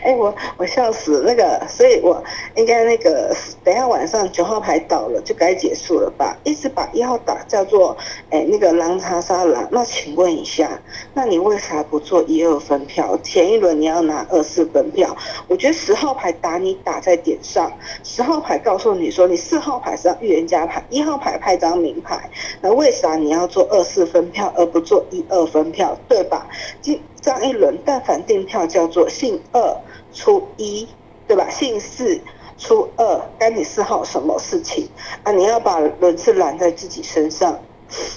[0.02, 2.22] 哎，我我笑死那个，所以我
[2.56, 3.34] 应该那个
[3.64, 6.36] 等下晚上九号牌倒了就该结束了吧？
[6.44, 7.96] 一直把一号打叫做
[8.30, 10.80] 哎那个狼查杀狼，那请问一下，
[11.14, 13.18] 那你为啥不做一二分票？
[13.22, 15.16] 前一轮你要拿二四分票，
[15.48, 17.72] 我觉得十号牌打你打在点上，
[18.04, 22.30] 十号牌告诉你说你四号牌是要预言家牌，一号牌派张名牌，
[22.60, 25.96] 那为啥你要做二四分票而不做一二分票？
[26.08, 26.46] 对吧？
[26.80, 29.76] 今上一轮但凡订票叫做姓二。
[30.12, 30.88] 初一，
[31.26, 31.48] 对吧？
[31.50, 32.20] 姓四，
[32.56, 34.88] 初二，该你四号什么事情
[35.22, 35.32] 啊？
[35.32, 37.58] 你要把轮次揽在自己身上，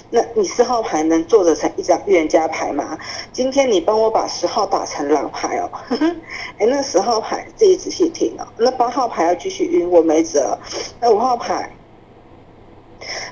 [0.09, 2.97] 那你四号牌能做得成一张预言家牌吗？
[3.31, 5.69] 今天你帮我把十号打成狼牌哦，
[6.59, 8.47] 哎，那十号牌自己仔细听哦。
[8.57, 10.57] 那八号牌要继续晕，我没辙。
[10.99, 11.71] 那五号牌，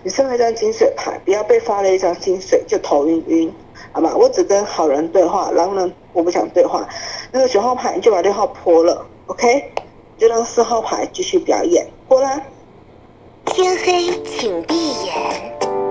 [0.03, 3.53] 你身为一张金水牌，不要被发了一张金水就头晕晕。
[3.91, 6.87] 好吧，我只跟好人对话，然后呢我不想对话。
[7.31, 9.71] 那个九号牌就把六号泼了，OK？
[10.17, 12.45] 就让四号牌继续表演，过来。
[13.45, 14.75] 天黑，请闭
[15.05, 15.88] 眼。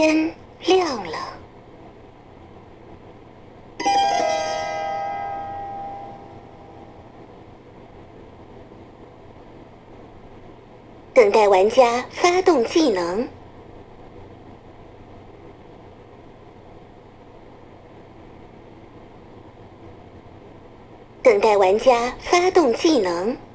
[0.00, 0.34] 天
[0.64, 1.18] 亮了，
[11.12, 13.28] 等待玩家发动技能。
[21.22, 23.49] 等待玩家发动技能。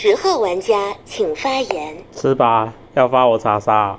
[0.00, 2.04] 十号玩家请发言。
[2.12, 3.98] 十八要发我查杀，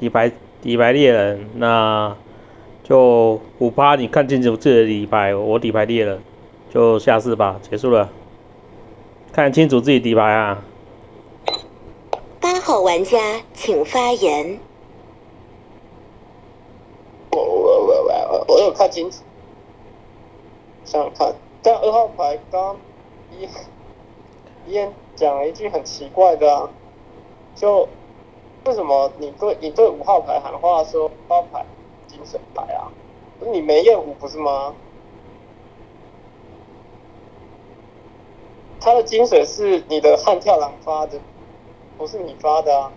[0.00, 0.32] 底牌
[0.62, 2.16] 底牌猎人，那
[2.82, 6.22] 就五八，你看清楚自己的底牌，我底牌猎人，
[6.72, 8.08] 就下四吧，结束了。
[9.34, 10.62] 看清楚自己底牌啊！
[12.40, 14.58] 八号玩家请发言。
[17.32, 19.18] 我我我我我有看清楚，
[20.86, 22.78] 想想看，但二号牌刚
[23.38, 23.44] 一
[24.72, 24.80] 一。
[25.16, 26.70] 讲了一句很奇怪的啊，
[27.54, 27.88] 就
[28.64, 31.64] 为什么你对你对五号牌喊话说八牌
[32.06, 32.90] 精神牌啊？
[33.52, 34.74] 你没验五不是吗？
[38.80, 41.18] 他的精髓是你的悍跳狼发的，
[41.96, 42.92] 不是你发的啊？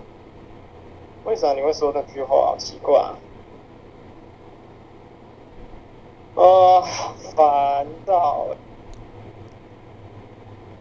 [1.23, 2.35] 为啥你会说那句话？
[2.35, 3.15] 好奇怪啊！
[6.35, 6.81] 啊，
[7.35, 8.47] 烦躁。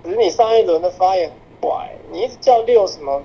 [0.07, 3.21] 只是你上一轮的发言很怪，你一直叫六什么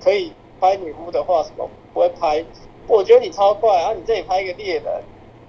[0.00, 2.44] 可以拍女巫的话，什么不会拍？
[2.86, 3.92] 我觉得你超怪啊！
[3.94, 4.84] 你这里拍一个猎人，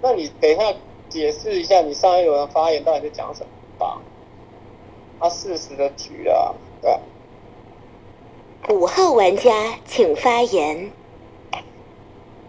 [0.02, 0.74] 那你等一下
[1.08, 3.47] 解释一下你上一轮的发言到底在讲什么
[3.78, 4.02] 吧？
[5.20, 6.97] 他事实的局啊，对。
[8.76, 10.89] 五号玩家请发言。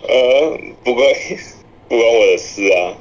[0.02, 1.06] 呃，不关
[1.86, 2.96] 不关我的事啊，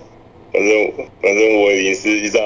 [0.52, 0.92] 反正
[1.22, 2.44] 反正我已经是一张。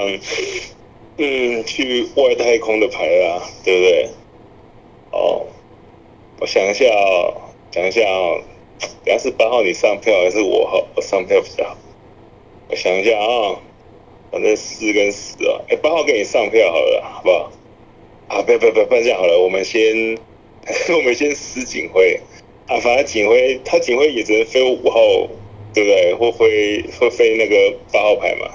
[1.16, 4.08] 嗯，去外太空的牌啊，对不对？
[5.12, 5.46] 哦，
[6.40, 7.34] 我想一下哦，
[7.70, 8.42] 想一下哦，
[9.04, 11.76] 等下是八号你上票还是我号我上票比较好？
[12.68, 13.60] 我想一下啊，
[14.32, 17.52] 反正四跟十啊，哎，八号给你上票好了，好不好？
[18.26, 20.18] 啊，不要不要不要这样好了，我们先
[20.96, 22.20] 我们先死警徽
[22.66, 24.98] 啊，反正警徽他警徽也只能飞五号，
[25.72, 26.14] 对不对？
[26.14, 28.50] 会飞会飞那个八号牌嘛，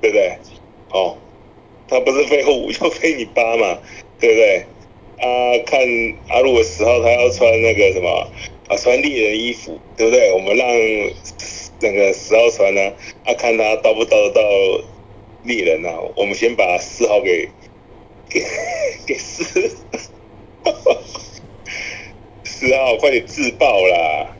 [0.00, 0.36] 对不对？
[0.90, 1.16] 哦。
[1.90, 3.78] 他不是飞五就飞你八嘛，
[4.20, 4.64] 对不对？
[5.18, 5.26] 啊，
[5.66, 5.80] 看
[6.28, 8.08] 啊，如果十号他要穿那个什么
[8.68, 10.32] 啊，穿猎人衣服，对不对？
[10.32, 10.66] 我们让
[11.80, 12.80] 那个十号穿呢，
[13.26, 14.40] 啊，看他到不到得到
[15.44, 15.92] 猎人啊？
[16.16, 17.48] 我们先把四号给
[18.30, 18.42] 给
[19.06, 19.44] 给四，
[22.44, 24.36] 四号快点自爆啦！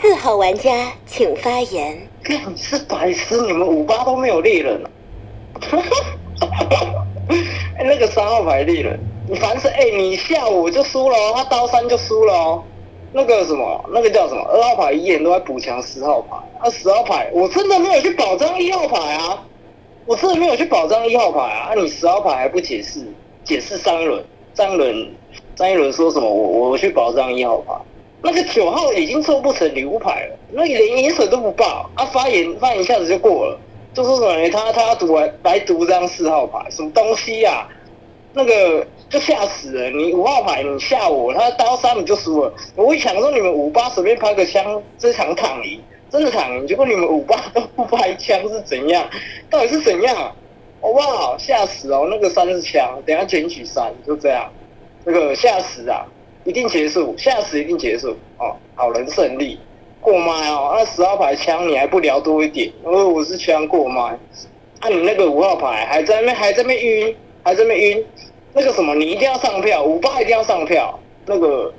[0.00, 2.08] 四号玩家请发言。
[2.26, 4.82] 你是白痴，你们五八都没有猎人。
[5.60, 6.91] 哎，
[7.84, 12.62] 那个三号牌猎人，你凡是哎，你下午就输了，他刀三就输了。
[13.12, 14.42] 那个什么，那个叫什么？
[14.42, 19.44] 二号牌一眼都在补强十号牌，啊，十号牌我真的没有去保障一号牌啊。
[20.04, 21.70] 我真的没有去保障一号牌啊！
[21.70, 23.06] 啊，你十号牌还不解释，
[23.44, 24.20] 解释三轮，
[24.52, 25.14] 三轮，
[25.54, 26.28] 张一轮说什么？
[26.28, 27.72] 我我去保障一号牌，
[28.20, 32.04] 那个九号已经做不成女巫牌了，那连银水都不报啊！
[32.06, 33.56] 发言发言一下子就过了，
[33.94, 37.68] 就说什么他他读来来读张四号牌，什么东西呀、
[38.32, 39.98] 那个就吓死人！
[39.98, 42.52] 你五号牌你吓我，他刀三你就输了。
[42.74, 45.80] 我一想说你们五八随便拍个枪，这场躺赢，
[46.10, 46.66] 真的躺赢。
[46.66, 49.06] 结果你们五八都不拍枪是怎样？
[49.50, 50.16] 到底是怎样？
[50.80, 51.36] 好不好？
[51.38, 52.08] 吓死哦！
[52.10, 54.50] 那个三是枪，等下捡取三，就这样。
[55.04, 56.06] 那个吓死啊！
[56.44, 58.56] 一定结束，吓死一定结束哦！
[58.74, 59.60] 好人胜利，
[60.02, 60.74] 过麦哦！
[60.76, 62.70] 那十号牌枪你还不聊多一点？
[62.84, 64.18] 因为我是枪过麦。
[64.80, 68.04] 啊，你那个五号牌还在那还在那晕，还在那晕。
[68.52, 71.72] 那个什么，你一定要上票，五八一定要上票，那个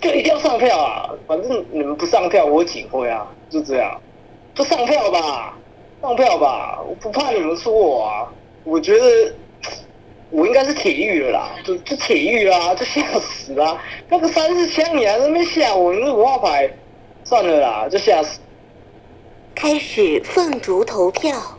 [0.00, 1.10] 就一定要上票啊！
[1.28, 4.00] 反正你们不上票，我警徽啊，就这样，
[4.54, 5.56] 就上票吧，
[6.02, 8.26] 上票吧，我不怕你们说我啊，
[8.64, 9.32] 我觉得
[10.30, 13.80] 我应该是铁玉了啦，就就铁玉啦，就吓死啦！
[14.08, 16.68] 那个三四枪你还在那边吓我，你那五号牌，
[17.30, 18.40] 算了啦，就吓死。
[19.54, 21.58] 开始凤竹投票。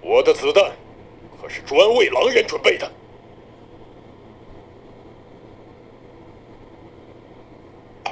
[0.00, 0.64] 我的子弹
[1.28, 2.97] 可是专为狼人准备的。